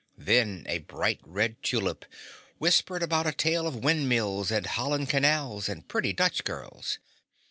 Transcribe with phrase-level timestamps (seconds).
[0.17, 2.05] Then a bright red tulip
[2.57, 6.97] whispered about a tale of wind mills and Holland canals and pretty Dutch girls.